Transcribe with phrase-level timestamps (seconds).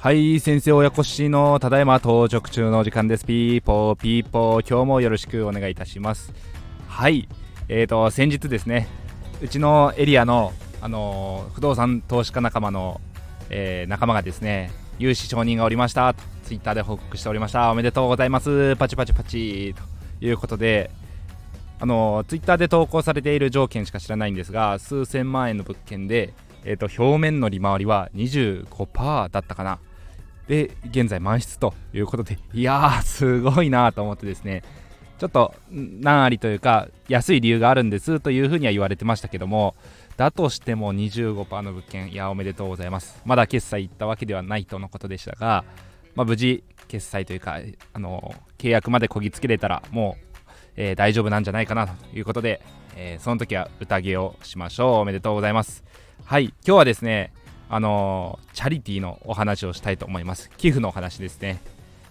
[0.00, 3.24] はい先生親子しのただいま到着中の時間です。
[3.24, 6.34] ピーポーピーポー今日もよろしくお願いいたします。
[6.88, 7.26] はい
[7.70, 8.86] えーと先日ですね
[9.40, 10.52] うちのエリアの
[10.82, 13.00] あのー不動産投資家仲間の、
[13.48, 16.12] えー仲間がですね融資承認がおりました。
[16.12, 17.70] とツイッターで報告しておりました。
[17.70, 18.76] おめでとうございます。
[18.76, 19.74] パチパチパチ。
[19.74, 20.90] ということで
[21.80, 26.34] あのツイッターで投稿されている条件しか知らないんですが数千万円の物件で、
[26.64, 29.78] えー、と表面の利回りは25%だったかな。
[30.48, 34.62] で現在満室ということでいやーすごいなと思ってですね。
[35.18, 39.74] ちょっと何ありというか安い理由があるんですというふうには言われてましたけども
[40.16, 43.20] だとしても25%の物件いやおめでとうございます。
[43.24, 45.64] まだ決済行ったわけではないとのことでしたが、
[46.14, 47.60] まあ、無事決済というか
[47.92, 50.27] あの契約までこぎつけれたらもう
[50.80, 52.62] えー大丈夫なんじゃないかなということで、
[52.96, 54.94] えーその時は宴をしましょう。
[55.00, 55.84] おめでとうございます。
[56.24, 57.32] はい今日はですね
[57.68, 60.50] あのーチャリティーのお話をしたいと思います。
[60.56, 61.60] 寄付のお話ですね、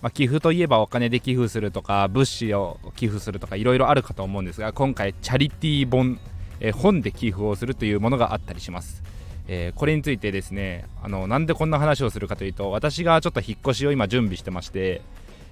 [0.00, 6.18] まあ、寄付といえばお金で寄付するとか物資を寄付するとかいろいろあるかと思うんですが今回チャリティー本、
[6.60, 9.02] えー本で寄付をするというものがあったりします。
[9.46, 15.02] えーこれについてですねあのなんでこんな話をするかというと私がちょっと引っ越しを今準備してまして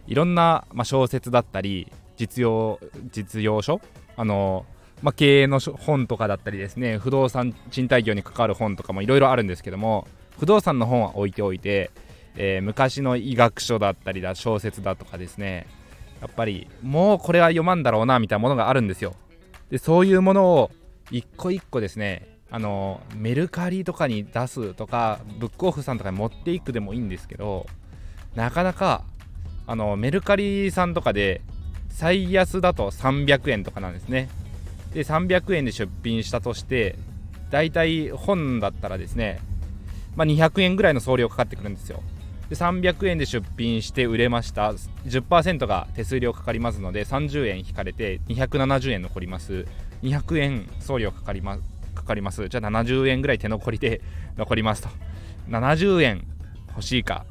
[0.06, 2.78] いろんな、まあ、小説だったり実用
[3.10, 3.80] 実用書？
[4.16, 4.66] あの、
[5.02, 10.06] まあ、経営の本とかだったりですね不動産賃貸業に関わる本とかもいろいろあるんですけども
[10.38, 11.90] 不動産の本は置いておいて、
[12.36, 15.66] えー昔の医学書だったりだ小説だとかですね
[16.20, 19.14] やっぱりもうこれは読まんだろうなみたいなものがあるんですよ。
[19.70, 20.70] でそういうものを
[21.10, 27.66] 一個一個ですねあのメルカリとかに出すとかブックオフさんとかに持っていくでもいいんですけど
[28.34, 29.04] なかなか
[29.66, 31.40] あのメルカリさんとかで
[31.92, 34.28] 最安だと300円とかなんですね。
[34.92, 36.96] で300円で出品したとして
[37.50, 39.40] だいたい本だったらですね、
[40.16, 42.02] まあ、200円ぐらいの送料かかってくるんですよ。
[42.48, 44.72] で300円で出品して売れました。
[45.06, 49.66] 10%が手数料かかりますので30円引かれて270円残ります。
[50.02, 51.62] 200円送料かかります
[51.94, 52.48] かかります。
[52.48, 54.00] じゃあ70円ぐらい手残りで
[54.36, 54.88] 残りますと。
[55.48, 56.26] 70円
[56.68, 57.24] 欲しいか？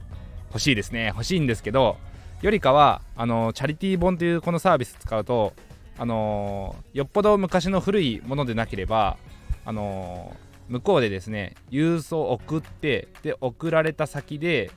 [0.49, 1.07] 欲しいですね。
[1.07, 1.97] 欲しいんですけど
[2.41, 5.53] よりかはあのチャリティー本というこのサービス使うと
[5.97, 9.17] あのよっぽど昔の古いものでなければ
[9.63, 10.35] あの
[10.67, 14.71] 向こうでですね郵送を送ってで送られた先で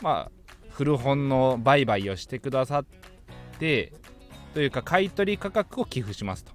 [0.00, 0.30] まあ
[0.70, 2.84] 古本の売買をしてくださっ
[3.58, 3.92] て
[4.54, 6.52] というか買い取り価格を寄付しますと。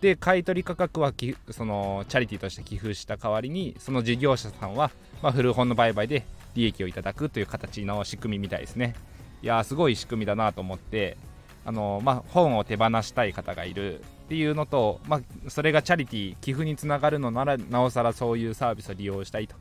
[0.00, 1.12] で買い取り価格は
[1.50, 4.90] そのチャリティーとして寄付した代わりにその事業者さんは、
[5.20, 6.24] まあ、古本の売買で
[6.54, 8.94] 利益をいただくという形の仕組みみたいですね。
[9.42, 11.16] いやすごい仕組みだなと思って
[11.64, 19.56] あの、まあ、本を手放したい方がいるっていうのと、まあ、それがチャリティー寄付につながるのならなおさらそういうサービスを利用したいと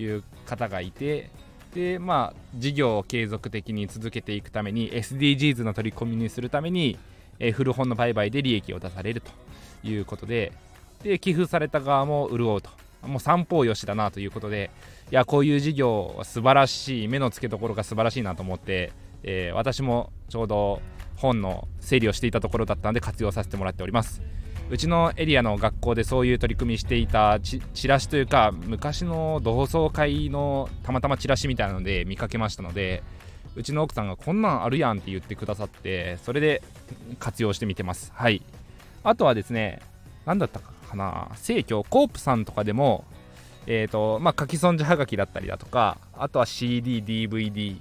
[0.00, 1.30] いう方がいて
[1.74, 6.98] でまあ事業を継続的に続けていくために SDGs の取り込みにするために、
[7.38, 9.30] えー古本の売買で利益を出されると
[9.86, 10.52] いうことで
[11.02, 12.70] で寄付された側も潤うと。
[13.06, 14.70] もう三方よしだなということで
[15.10, 18.92] いやこういう事業は素晴らしい目の付けどころが素晴らしいなと思って、
[19.24, 20.80] えー私もちょうど
[21.16, 24.22] 本の整理をしていたところだったので活用させてもらっております。
[24.70, 33.02] うちのエリアの学校でそういう取り組みしていたチラシというか昔の同窓会のたまたまチラシみたいなので見かけましたので
[33.56, 36.62] うちの奥さんがこんなんあるやんって言ってくださってそれで
[37.18, 38.10] 活用してみてます。
[38.14, 38.42] はい。
[39.02, 39.80] あとはですね
[40.24, 41.28] 何だったかな。
[41.34, 43.04] 生協コープさんとかでも
[43.66, 47.80] えーとまあ、書き損じはがきだったりだとかあとは CD、DVD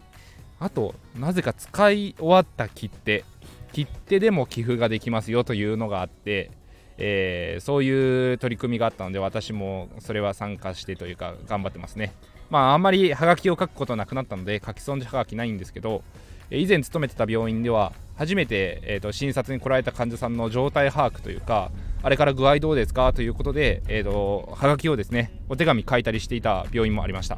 [0.64, 3.26] あとなぜか使い終わった切手。
[3.74, 6.52] 切手でも寄付ができますよというのがあって、
[6.98, 12.14] えーそういう取り組みがあったので私もそれは参加してというか頑張ってますね。
[12.50, 16.02] まああんまりはがきを書くことなくなったので書き損じはがきないんですけど
[16.50, 21.72] 以前勤めてた病院では初めて、えーと診察に来られた患者さんの状態把握というか
[22.04, 27.38] あれから具合どうですかということで、えー、とはがきをですねお手紙書いたりしていた病院もありました。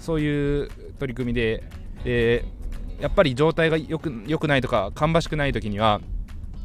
[0.00, 1.64] そういう取り組みで
[2.04, 2.44] で
[3.00, 6.00] やっぱり状態がよくよくないとか芳しくない時には、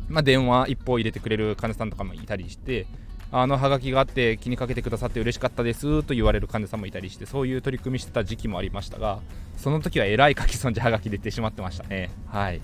[0.07, 2.87] まあ、電話一報入れてくれる患者さんとかもいたりして
[3.31, 9.19] あのハガキがあって気にかけてくださって嬉しかったですと言われる患者さんもいたりしてそういう取り組みしてた時期もありましたが
[9.57, 12.09] その時はえらい書き損じハガキ出てしまってましたね。
[12.27, 12.61] はい。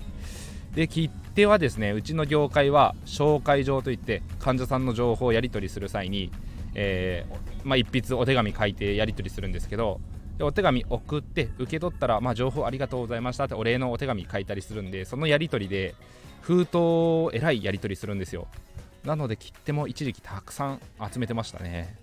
[0.74, 6.30] で切手はですねうちの業界は紹介状といって患者さんの情報をやり取りする際に、
[6.74, 10.00] えーまあ、一筆お手紙書いてやり取りするんですけど
[10.38, 15.94] でお手紙送って受け取ったら、まあ、情報ありがとうございましたってお礼のお手紙書いたりするんでそのやり取りで
[16.40, 18.46] 封筒をえらいやり取りするんですよ。
[19.04, 20.80] なので切手も一時期たくさん
[21.12, 21.96] 集めてましたね。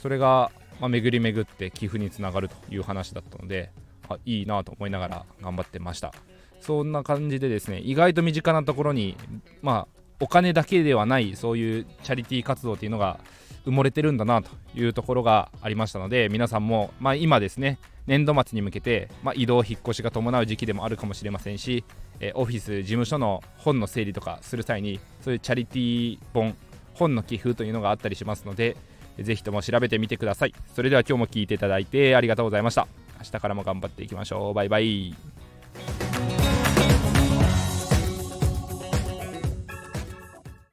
[0.00, 3.70] それが、まあ、巡り巡って寄付につながるという話だったので
[4.08, 6.12] あいいなと思いながら頑張ってました。
[6.60, 9.16] そんな感じでですね意外と身近なところに
[9.62, 13.18] まあお金だけではないそういうチャリティー活動っていうのが
[13.66, 21.84] 埋もれてるんだなというところがありましたので皆さんも、まあ、今ですね年度末に向けて、まあ、移動引っ越しが伴う時期でもあるかもしれませんし、
[22.18, 26.56] えオフィス事務所の本の整理とかする際にそういうチャリティー本
[26.94, 28.76] 本の寄付というのがあったりしますので
[29.18, 30.54] ぜひとも調べてみてください。
[30.74, 32.88] それでは今日も聞いていただいてありがとうございました。
[33.18, 34.54] 明日からも頑張っていきましょう。
[34.54, 35.14] バイバイ。